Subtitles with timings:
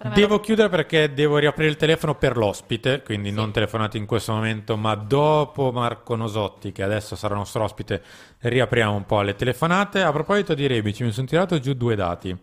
[0.00, 4.76] Devo chiudere perché devo riaprire il telefono per l'ospite, quindi non telefonate in questo momento,
[4.76, 8.00] ma dopo Marco Nosotti, che adesso sarà nostro ospite,
[8.38, 10.02] riapriamo un po' le telefonate.
[10.02, 12.36] A proposito di Rebic, mi sono tirato giù due dati.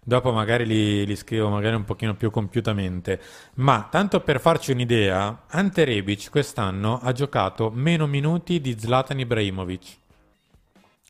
[0.00, 3.20] Dopo magari li, li scrivo magari un pochino più compiutamente.
[3.54, 9.96] Ma tanto per farci un'idea, Ante Rebic quest'anno ha giocato meno minuti di Zlatan Ibrahimovic.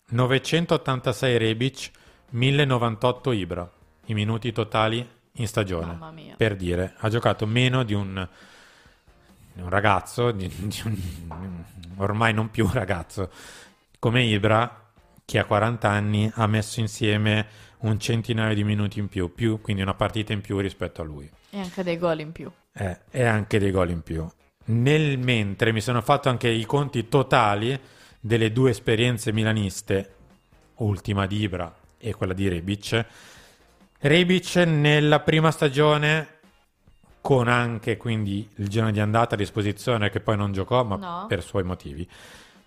[0.08, 1.91] 986 Rebic,
[2.30, 3.70] 1098 Ibra.
[4.06, 5.86] I minuti totali in stagione.
[5.86, 6.34] Mamma mia.
[6.36, 8.28] Per dire, ha giocato meno di un,
[9.55, 10.97] un ragazzo, di, di un,
[11.97, 13.31] ormai non più un ragazzo,
[13.98, 14.89] come Ibra,
[15.25, 17.47] che a 40 anni ha messo insieme
[17.81, 21.31] un centinaio di minuti in più, più quindi una partita in più rispetto a lui.
[21.50, 22.50] E anche dei gol in più.
[22.72, 24.28] Eh, e anche dei gol in più.
[24.67, 27.78] Nel mentre mi sono fatto anche i conti totali
[28.20, 30.15] delle due esperienze milaniste,
[30.77, 33.06] ultima di Ibra e quella di Rebic.
[34.03, 36.39] Rebic nella prima stagione,
[37.20, 41.27] con anche quindi il giorno di andata a disposizione, che poi non giocò, ma No.
[41.29, 42.09] per suoi motivi.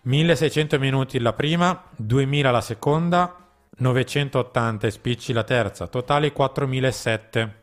[0.04, 3.36] 1600 minuti la prima, 2000 la seconda,
[3.78, 7.62] 980 e spicci la terza, totali 4007.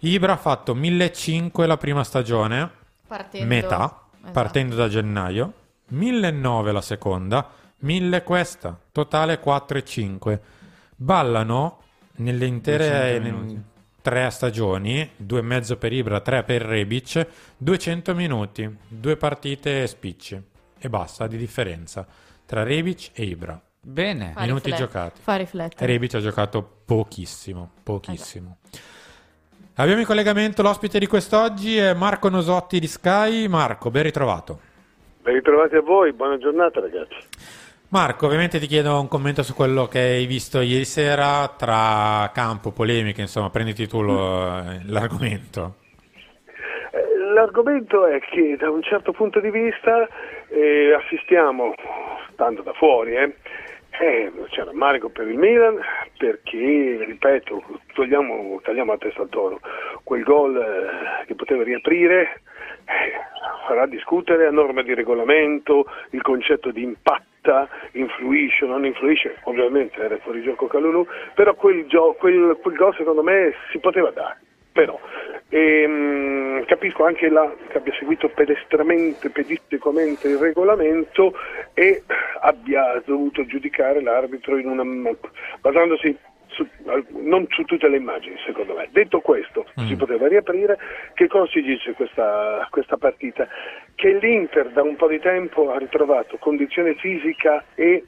[0.00, 2.70] Ibra ha fatto 1500 la prima stagione,
[3.06, 3.46] Partendo...
[3.46, 3.84] metà,
[4.18, 4.32] Esatto.
[4.32, 5.52] partendo da gennaio,
[5.88, 10.42] 1900 la seconda, 1000 questa, totale 4 e 5.
[10.96, 11.78] Ballano
[12.16, 13.62] nelle intere 200 nel- minuti.
[14.02, 17.26] tre stagioni, due e mezzo per Ibra, tre per Rebic,
[17.56, 20.40] 200 minuti, due partite spicci
[20.78, 22.06] e basta di differenza
[22.46, 23.60] tra Rebic e Ibra.
[23.80, 24.32] Bene.
[24.34, 25.20] Fa Minuti riflet- giocati.
[25.22, 25.86] Fa riflettere.
[25.92, 28.58] Rebic ha giocato pochissimo, pochissimo.
[29.76, 33.48] Abbiamo in collegamento l'ospite di quest'oggi è Marco Nosotti di Sky.
[33.48, 34.60] Marco, ben ritrovato.
[35.22, 37.16] Ben ritrovati a voi, buona giornata ragazzi.
[37.94, 42.72] Marco, ovviamente ti chiedo un commento su quello che hai visto ieri sera tra campo,
[42.72, 45.76] polemiche, insomma, prenditi tu lo- l'argomento.
[46.90, 50.08] Eh, L'argomento è che da un certo punto di vista
[50.48, 51.72] eh, assistiamo,
[52.32, 53.36] stando da fuori, eh,
[54.00, 55.78] eh, c'è rammarico per il Milan
[56.18, 57.62] perché, ripeto,
[57.92, 59.60] togliamo, tagliamo la testa al toro,
[60.02, 62.42] quel gol eh, che poteva riaprire
[62.86, 63.12] eh,
[63.68, 66.82] farà discutere a norma di regolamento, il concetto di
[67.44, 72.76] impatta, influisce o non influisce, ovviamente era fuori gioco Calulu, però quel, gio- quel, quel
[72.76, 74.38] gol secondo me si poteva dare.
[74.72, 74.98] Però
[75.50, 81.32] ehm, capisco anche la, che abbia seguito pedestramente, pedisticamente il regolamento
[81.74, 82.02] e
[82.40, 84.82] abbia dovuto giudicare l'arbitro una,
[85.60, 86.18] basandosi
[86.54, 86.66] su-
[87.10, 88.88] non su tutte le immagini, secondo me.
[88.90, 90.78] Detto questo, si poteva riaprire.
[91.14, 93.46] Che cosa si dice questa, questa partita?
[93.94, 98.04] Che l'Inter da un po' di tempo ha ritrovato condizione fisica e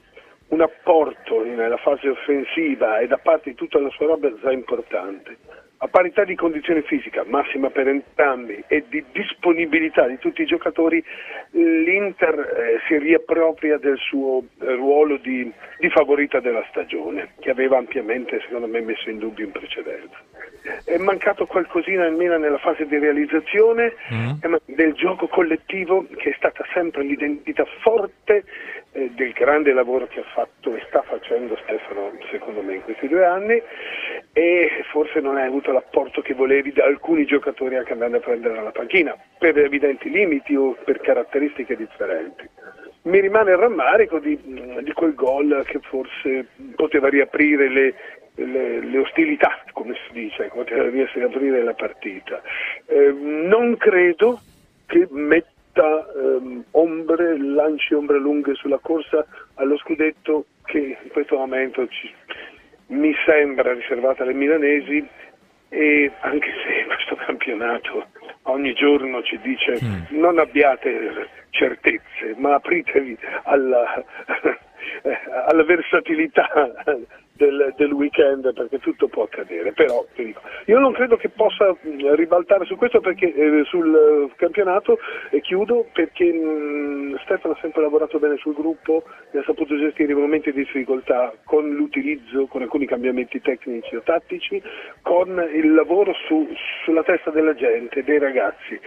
[0.49, 5.37] un apporto nella fase offensiva e da parte di tutta la sua roba già importante.
[5.79, 11.03] A parità di condizione fisica, massima per entrambi, e di disponibilità di tutti i giocatori,
[11.51, 17.77] l'Inter eh, si riappropria del suo eh, ruolo di, di favorita della stagione, che aveva
[17.77, 20.17] ampiamente, secondo me, messo in dubbio in precedenza.
[20.83, 23.93] È mancato qualcosina almeno nella fase di realizzazione
[24.41, 28.43] è ma- del gioco collettivo, che è stata sempre l'identità forte
[28.93, 33.07] eh, del grande lavoro che ha fatto e sta facendo Stefano, secondo me, in questi
[33.07, 33.61] due anni
[34.37, 38.61] e forse non hai avuto l'apporto che volevi da alcuni giocatori anche andando a prendere
[38.61, 42.47] la panchina, per evidenti limiti o per caratteristiche differenti.
[43.05, 44.37] Mi rimane il rammarico di,
[44.83, 47.93] di quel gol che forse poteva riaprire le,
[48.35, 52.39] le- le ostilità, come si dice, poteva riaprire la partita.
[52.85, 54.39] Eh, non credo
[54.85, 59.25] che metta ehm, ombre, lanci ombre lunghe sulla corsa
[59.55, 62.13] allo scudetto che in questo momento ci-
[62.87, 65.05] mi sembra riservata alle milanesi
[65.69, 68.07] e anche se questo campionato
[68.43, 70.19] ogni giorno ci dice mm.
[70.19, 74.03] non abbiate certezze, ma apritevi alla,
[75.47, 76.49] alla versatilità
[77.37, 81.75] del, del, weekend perché tutto può accadere, però dico, io non credo che possa
[82.15, 84.97] ribaltare su questo perché eh, sul campionato
[85.29, 90.11] e chiudo perché mh, Stefano ha sempre lavorato bene sul gruppo e ha saputo gestire
[90.11, 94.61] i momenti di difficoltà con l'utilizzo, con alcuni cambiamenti tecnici o tattici,
[95.01, 96.47] con il lavoro su,
[96.83, 98.79] sulla testa della gente, dei ragazzi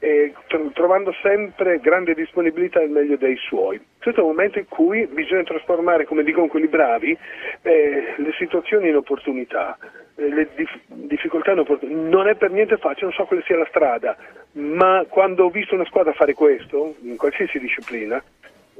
[0.00, 0.32] eh,
[0.72, 3.80] trovando sempre grande disponibilità il meglio dei suoi.
[4.00, 7.16] Questo è un momento in cui bisogna trasformare, come dicono quelli bravi,
[7.62, 9.76] eh, le situazioni in opportunità,
[10.16, 11.98] eh, le dif- difficoltà in opportunità.
[11.98, 14.16] Non è per niente facile, non so quale sia la strada,
[14.52, 18.22] ma quando ho visto una squadra fare questo, in qualsiasi disciplina,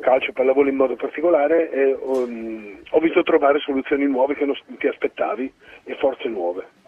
[0.00, 2.28] calcio, pallavolo in modo particolare, eh, ho,
[2.90, 5.52] ho visto trovare soluzioni nuove che non ti aspettavi
[5.84, 6.78] e forze nuove.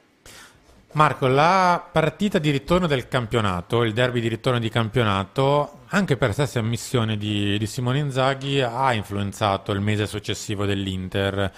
[0.94, 6.35] Marco, la partita di ritorno del campionato, il derby di ritorno di campionato, anche per
[6.35, 11.50] stessa ammissione di, di Simone Inzaghi, ha influenzato il mese successivo dell'Inter,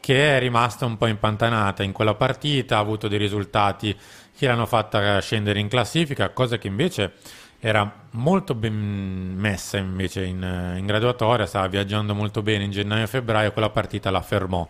[0.00, 3.94] che è rimasta un po' impantanata in quella partita, ha avuto dei risultati
[4.34, 7.12] che l'hanno fatta scendere in classifica, cosa che invece
[7.60, 13.08] era molto ben messa invece in, in graduatoria, stava viaggiando molto bene in gennaio e
[13.08, 14.66] febbraio, quella partita la fermò.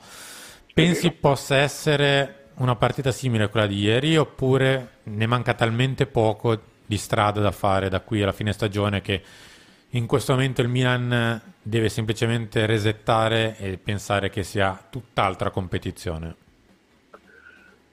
[0.73, 6.57] Pensi possa essere una partita simile a quella di ieri oppure ne manca talmente poco
[6.87, 9.23] di strada da fare da qui alla fine stagione che
[9.91, 16.35] in questo momento il Milan deve semplicemente resettare e pensare che sia tutt'altra competizione?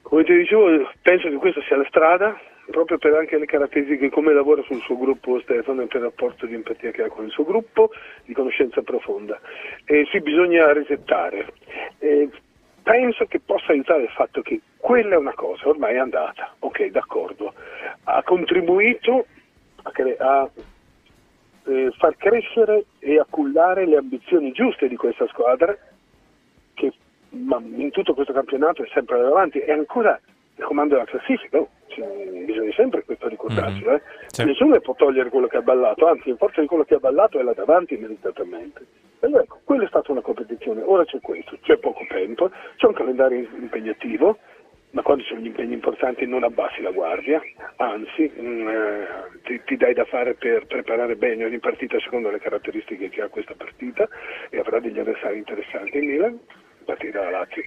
[0.02, 2.38] Come ti dicevo, penso che questa sia la strada,
[2.70, 6.44] proprio per anche le caratteristiche come lavora sul suo gruppo Stefano e per il rapporto
[6.44, 7.90] di empatia che ha con il suo gruppo,
[8.24, 9.40] di conoscenza profonda.
[9.84, 11.52] E sì, bisogna resettare.
[11.98, 12.28] E
[12.82, 16.86] penso che possa aiutare il fatto che quella è una cosa, ormai è andata, ok,
[16.86, 17.54] d'accordo,
[18.04, 19.26] ha contribuito
[19.82, 20.48] a, cre- a
[21.64, 25.76] eh, far crescere e a cullare le ambizioni giuste di questa squadra
[26.74, 26.92] che
[27.30, 30.18] in tutto questo campionato è sempre davanti, è ancora
[30.56, 31.68] il comando della classifica, oh,
[32.44, 33.94] bisogna sempre questo ricordarci, mm-hmm.
[33.94, 34.02] eh?
[34.26, 34.44] sì.
[34.44, 37.38] nessuno può togliere quello che ha ballato, anzi in forza di quello che ha ballato
[37.38, 38.84] è là davanti meritatamente.
[39.22, 43.38] Allora, quella è stata una competizione, ora c'è questo, c'è poco tempo, c'è un calendario
[43.38, 44.36] impegnativo,
[44.90, 47.40] ma quando ci sono gli impegni importanti non abbassi la guardia,
[47.76, 49.06] anzi mh, mm, eh,
[49.44, 53.28] ti, ti, dai da fare per preparare bene ogni partita secondo le caratteristiche che ha
[53.28, 54.08] questa partita
[54.50, 55.98] e avrà degli avversari interessanti.
[55.98, 56.40] In Milan,
[56.84, 57.62] partita da Lazio.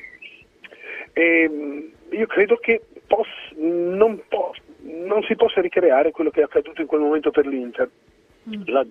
[1.14, 1.80] E, mm,
[2.10, 6.88] io credo che poss, non, poss, non si possa ricreare quello che è accaduto in
[6.88, 7.90] quel momento per l'Inter.
[8.66, 8.86] La,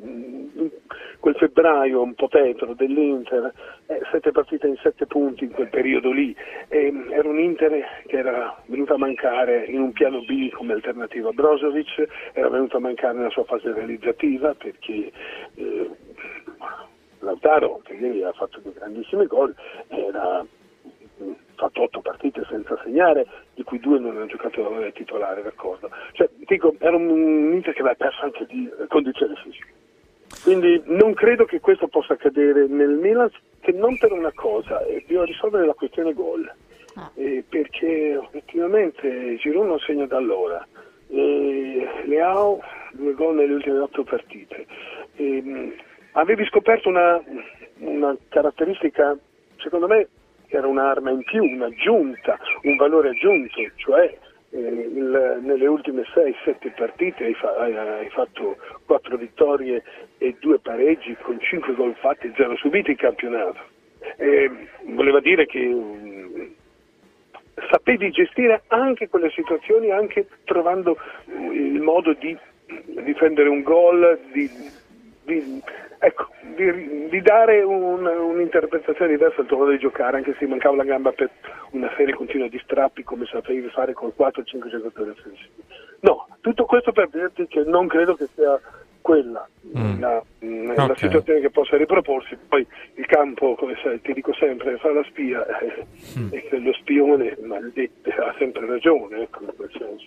[1.18, 3.52] quel febbraio un po' tetro dell'Inter,
[3.86, 6.34] eh, sette partite in sette punti in quel periodo lì,
[6.68, 11.30] eh, era un Inter che era venuto a mancare in un piano B come alternativa
[11.30, 15.10] a Brozovic, era venuto a mancare nella sua fase realizzativa perché
[15.54, 15.90] eh,
[17.20, 19.54] Lautaro, che ieri ha fatto dei grandissimi gol,
[19.88, 20.44] era
[21.54, 25.90] fatto otto partite senza segnare, di cui due non hanno giocato titolare, d'accordo.
[26.12, 29.72] Cioè, dico, era un Inter che aveva perso anche di condizioni fisiche.
[30.44, 33.30] Quindi non credo che questo possa accadere nel Milan,
[33.60, 36.52] che non per una cosa, eh, bisogna risolvere la questione gol,
[36.96, 37.10] ah.
[37.14, 40.68] eh, perché effettivamente Giroud non segna da allora.
[41.08, 42.60] Eh, Leao
[42.92, 44.66] due gol nelle ultime otto partite.
[45.16, 45.74] Eh,
[46.12, 47.18] avevi scoperto una,
[47.78, 49.16] una caratteristica,
[49.56, 50.08] secondo me,
[50.48, 54.18] era un'arma in più, un'aggiunta, un valore aggiunto, cioè eh,
[54.54, 58.56] il, nelle ultime 6-7 partite hai, fa, hai, fatto
[58.86, 59.82] 4 vittorie
[60.18, 63.58] e 2 pareggi con 5 gol fatti e 0 subiti in campionato.
[64.16, 64.50] Eh,
[64.86, 66.54] voleva dire che mh,
[67.70, 72.36] sapevi gestire anche quelle situazioni, anche trovando mh, il modo di
[73.02, 74.48] difendere un gol, di,
[75.24, 75.62] di
[75.98, 80.76] ecco, di, di dare un, un'interpretazione diversa al tuo modo di giocare, anche se mancava
[80.76, 81.30] la gamba per
[81.70, 85.62] una serie continua di strappi come sapevi fare con 4-5 giocatori offensivi.
[86.00, 88.60] No, tutto questo per dirti che non credo che sia
[89.00, 90.00] quella mm.
[90.00, 90.74] la, okay.
[90.74, 92.36] la, situazione che possa riproporsi.
[92.48, 95.86] Poi il campo, come sai, ti dico sempre, fa la spia eh,
[96.18, 96.28] mm.
[96.30, 100.06] e lo spione maledetto ha sempre ragione, ecco, in quel senso.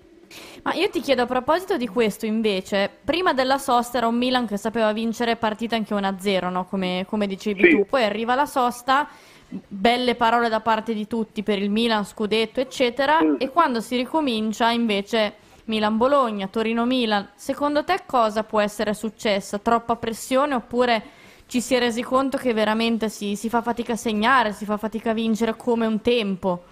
[0.63, 4.45] Ma io ti chiedo a proposito di questo invece, prima della sosta era un Milan
[4.45, 6.65] che sapeva vincere partita anche 1-0, no?
[6.65, 7.69] come, come, dicevi sì.
[7.69, 9.07] tu, poi arriva la sosta,
[9.49, 13.35] belle parole da parte di tutti per il Milan, scudetto eccetera, mm.
[13.37, 19.61] e quando si ricomincia invece Milan-Bologna, Torino-Milan, secondo te cosa può essere successo?
[19.61, 21.03] Troppa pressione oppure
[21.47, 24.77] ci si è resi conto che veramente si, si fa fatica a segnare, si fa
[24.77, 26.63] fatica a vincere come un tempo?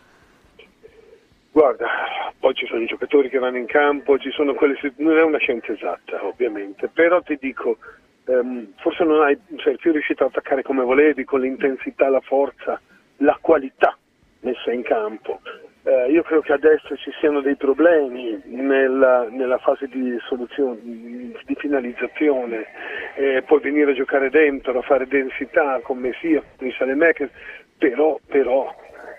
[1.56, 1.88] Guarda,
[2.38, 4.18] poi ci sono i giocatori che vanno in campo,
[4.56, 7.78] quelle, non è una scienza esatta ovviamente, però ti dico,
[8.26, 12.78] ehm, forse non hai, sei più riuscito ad attaccare come volevi, con l'intensità, la forza,
[13.20, 13.98] la qualità
[14.42, 15.40] messa in campo.
[15.84, 20.20] Eh, io credo che adesso ci siano dei problemi nella, nella fase di
[21.46, 22.66] di finalizzazione,
[23.16, 27.32] eh, puoi venire a giocare dentro, a fare densità con Messia, con i Salemekers,
[27.78, 28.76] però, però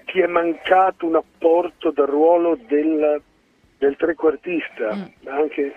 [0.06, 3.20] ti è mancato un apporto dal ruolo del,
[3.78, 5.28] del trequartista, mm.
[5.28, 5.74] anche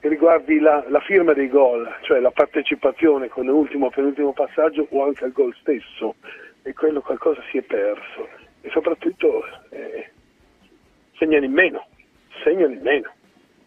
[0.00, 4.86] che riguardi la, la, firma dei gol, cioè la partecipazione con l'ultimo o penultimo passaggio
[4.90, 6.14] o anche al gol stesso,
[6.62, 8.28] e quello qualcosa si è perso
[8.60, 10.10] e soprattutto eh,
[11.16, 11.86] segnano in meno,
[12.42, 13.12] segnano in meno.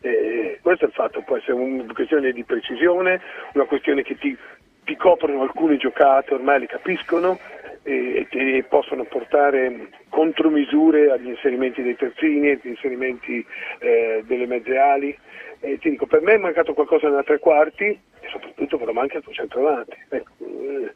[0.01, 3.21] Eh, questo è il fatto, può essere una questione di precisione,
[3.53, 4.35] una questione che ti,
[4.83, 7.39] ti coprono alcuni giocate, ormai li capiscono
[7.83, 13.45] e, e possono portare contromisure agli inserimenti dei terzini, agli inserimenti
[13.79, 15.17] eh, delle mezze ali.
[15.59, 19.17] E ti dico, per me è mancato qualcosa nella tre quarti e soprattutto però manca
[19.17, 19.97] il tuo centravanti.
[20.09, 20.93] Ecco, eh,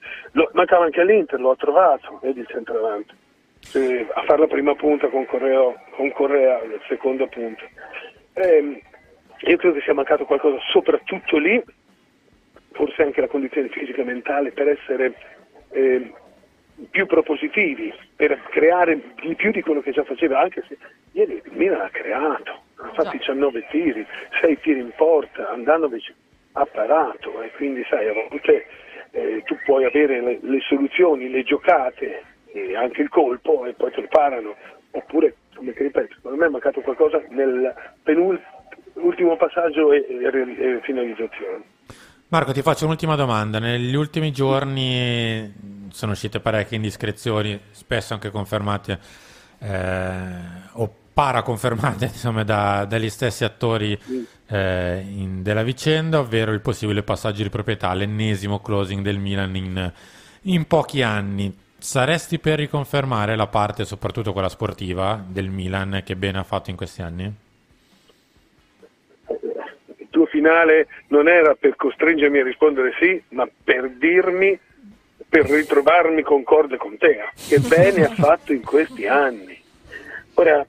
[0.53, 3.23] mancava anche all'Inter, l'ho trovato, vedi il centravanti
[3.73, 7.63] eh, a fare la prima punta con Correa, con Correa la seconda punta.
[8.33, 8.81] Eh,
[9.39, 11.61] io credo che sia mancato qualcosa soprattutto lì,
[12.71, 15.13] forse anche la condizione fisica e mentale per essere
[15.71, 16.13] eh,
[16.89, 20.77] più propositivi, per creare di più di quello che già faceva, anche se
[21.13, 24.05] ieri il Milan ha creato, ha fatto 19 tiri,
[24.41, 26.13] 6 tiri in porta, Andanovic
[26.53, 28.65] ha parato e quindi sai, a volte
[29.11, 33.91] eh, tu puoi avere le, le soluzioni, le giocate e anche il colpo e poi
[33.91, 34.55] te lo parano.
[34.91, 40.79] Oppure, come ti ripeto, secondo me è mancato qualcosa nel penultimo passaggio e, e, e
[40.81, 41.74] finalizzazione.
[42.27, 43.59] Marco, ti faccio un'ultima domanda.
[43.59, 45.53] Negli ultimi giorni
[45.91, 48.99] sono uscite parecchie indiscrezioni, spesso anche confermate
[49.59, 50.27] eh,
[50.71, 53.97] o paraconfermate insomma, da, dagli stessi attori
[54.47, 59.93] eh, in, della vicenda, ovvero il possibile passaggio di proprietà, l'ennesimo closing del Milan in,
[60.41, 61.55] in pochi anni.
[61.77, 66.75] Saresti per riconfermare la parte, soprattutto quella sportiva, del Milan che bene ha fatto in
[66.75, 67.44] questi anni?
[70.45, 74.57] Finale non era per costringermi a rispondere sì, ma per dirmi,
[75.27, 77.17] per ritrovarmi concorde con te,
[77.49, 79.59] che bene ha fatto in questi anni.
[80.35, 80.63] Ora,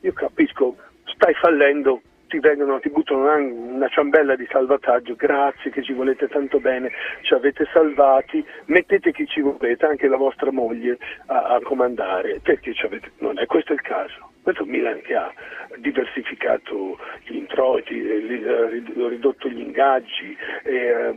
[0.00, 5.92] io capisco, stai fallendo ti, vengono, ti buttano una ciambella di salvataggio, grazie che ci
[5.92, 6.92] volete tanto bene,
[7.22, 12.74] ci avete salvati, mettete chi ci volete, anche la vostra moglie a, a comandare, perché
[12.84, 14.25] avete, non è questo il caso.
[14.46, 15.32] Questo Milan che ha
[15.78, 21.12] diversificato gli introiti, eh, ridotto gli ingaggi, eh,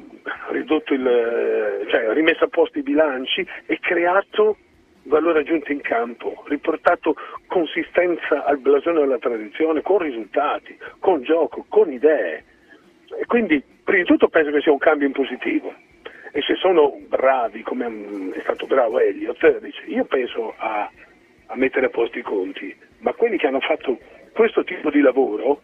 [0.49, 4.57] ridotto il, cioè, rimesso a posto i bilanci e creato
[5.03, 11.91] valore aggiunto in campo, riportato consistenza al blasone della tradizione con risultati, con gioco, con
[11.91, 12.43] idee.
[13.15, 15.71] E quindi, prima di tutto, penso che sia un cambio in positivo.
[16.31, 20.89] E se sono bravi, come è stato bravo Elliot, io penso a,
[21.45, 23.97] a mettere a posto i conti, ma quelli che hanno fatto
[24.33, 25.61] questo tipo di lavoro,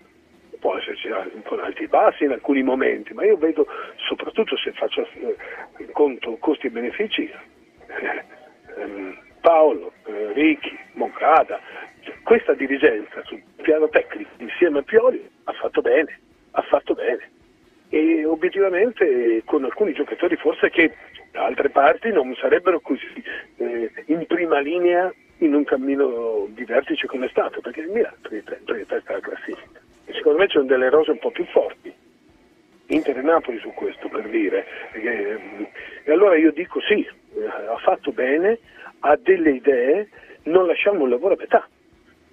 [0.59, 1.09] può esserci
[1.43, 3.67] con alti e bassi in alcuni momenti, ma io vedo,
[4.07, 5.35] soprattutto se faccio eh,
[5.77, 8.23] il conto costi e benefici, eh,
[8.81, 11.59] ehm, Paolo, eh, Ricchi, Moncada,
[12.23, 16.19] questa dirigenza sul piano tecnico insieme a Pioli ha fatto bene,
[16.51, 17.29] ha fatto bene.
[17.89, 20.95] E obiettivamente con alcuni giocatori forse che
[21.31, 23.23] da altre parti non sarebbero così
[23.57, 26.34] eh, in prima linea in un cammino
[26.75, 29.79] vertice come è stato, perché il Milan è testa alla classifica.
[30.05, 31.93] E secondo me c'è delle rose un po' più forti.
[32.87, 34.65] Inter e Napoli su questo per dire.
[34.93, 35.39] E,
[36.03, 38.59] e allora io dico sì, eh, ha fatto bene,
[38.99, 40.09] ha delle idee,
[40.43, 41.67] non lasciamo un lavoro a metà,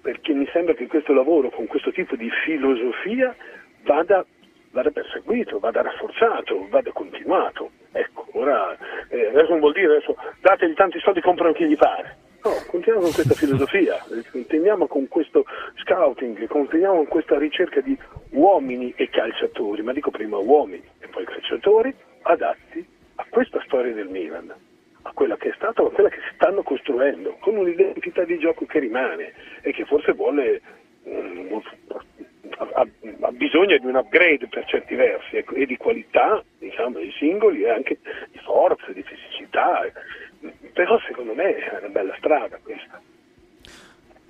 [0.01, 3.35] perché mi sembra che questo lavoro con questo tipo di filosofia
[3.83, 4.25] vada,
[4.71, 7.71] vada perseguito, vada rafforzato, vada continuato.
[7.93, 12.17] Ecco, ora eh, adesso non vuol dire adesso dategli tanti soldi comprano chi gli pare.
[12.43, 15.45] No, continuiamo con questa filosofia, continuiamo con questo
[15.77, 17.97] scouting, continuiamo con questa ricerca di
[18.31, 22.85] uomini e calciatori, ma dico prima uomini e poi calciatori adatti
[23.15, 24.53] a questa storia del Milan
[25.03, 28.79] a quella che è stata a quella che stanno costruendo, con un'identità di gioco che
[28.79, 30.61] rimane e che forse vuole,
[31.03, 31.61] um,
[32.57, 32.87] ha,
[33.21, 37.63] ha, bisogno di un upgrade per certi versi ecco, e di qualità diciamo, dei singoli
[37.63, 37.99] e anche
[38.31, 39.81] di forza, di fisicità,
[40.73, 42.99] però secondo me è una bella strada questa.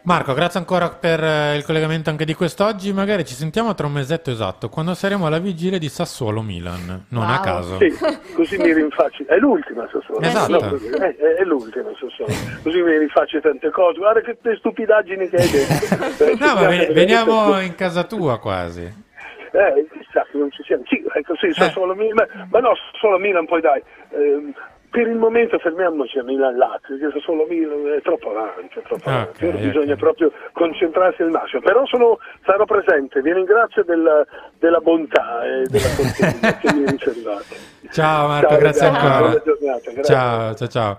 [0.05, 2.91] Marco, grazie ancora per eh, il collegamento anche di quest'oggi.
[2.91, 7.05] Magari ci sentiamo tra un mesetto esatto, quando saremo alla vigilia di Sassuolo-Milan.
[7.07, 7.41] Non a Wow.
[7.41, 7.77] caso.
[7.77, 7.89] Sì,
[8.35, 9.23] così mi rinfacci.
[9.23, 10.19] È l'ultima Sassuolo.
[10.19, 10.59] Esatto.
[10.59, 12.33] No, è, è- l'ultima Sassuolo.
[12.63, 13.97] Così mi rinfacci tante cose.
[13.99, 16.23] Guarda che te stupidaggini che hai detto.
[16.25, 18.81] Eh, No, ma veniamo in casa tua quasi.
[18.83, 20.83] Eh, chissà che non ci siamo.
[20.85, 22.27] Sì, è così, Sassuolo Milan.
[22.51, 23.81] Ma, no, solo Milan poi dai.
[24.09, 24.53] ehm,
[24.93, 29.07] per il momento fermiamoci a Milan-Lazio, perché Sassuolo Milan è troppo avanti, è troppo Ok,
[29.07, 29.45] avanti.
[29.47, 29.63] Ora ok.
[29.63, 31.61] bisogna proprio concentrarsi al massimo.
[31.63, 34.23] Però sono, sarò presente, vi ringrazio della,
[34.59, 37.55] della bontà e della cortesia che mi riservate.
[37.91, 39.17] Ciao Marco, Ciao, grazie ragazzi, ancora.
[39.19, 40.03] buona giornata, grazie.
[40.13, 40.97] Ciao, ciao, ciao.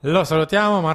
[0.00, 0.94] Lo salutiamo, Marco